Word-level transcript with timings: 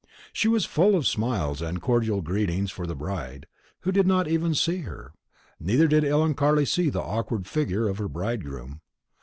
She 0.33 0.47
was 0.47 0.65
full 0.65 0.95
of 0.95 1.05
smiles 1.05 1.61
and 1.61 1.79
cordial 1.79 2.23
greetings 2.23 2.71
for 2.71 2.87
the 2.87 2.95
bride, 2.95 3.45
who 3.81 3.91
did 3.91 4.07
not 4.07 4.27
even 4.27 4.55
see 4.55 4.79
her. 4.79 5.13
Neither 5.59 5.87
did 5.87 6.03
Ellen 6.03 6.33
Carley 6.33 6.65
see 6.65 6.89
the 6.89 6.99
awkward 7.03 7.45
figure 7.45 7.87
of 7.87 7.99
her 7.99 8.07
bridegroom. 8.09 8.81